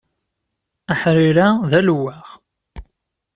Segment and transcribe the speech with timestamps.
[0.91, 2.27] Aḥrir-a d alewwaɣ.